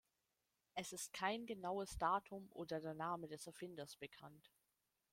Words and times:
Es 0.73 0.93
ist 0.93 1.13
kein 1.13 1.45
genaues 1.45 1.95
Datum 1.99 2.51
oder 2.53 2.81
der 2.81 2.95
Name 2.95 3.27
des 3.27 3.45
Erfinders 3.45 3.97
bekannt. 3.97 4.51